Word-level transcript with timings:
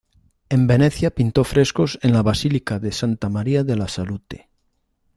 En 0.49 0.65
Venecia 0.65 1.11
pintó 1.13 1.43
frescos 1.43 1.99
en 2.01 2.11
la 2.13 2.23
Basílica 2.23 2.79
de 2.79 2.91
Santa 2.91 3.29
Maria 3.29 3.63
della 3.63 3.87
Salute. 3.87 4.49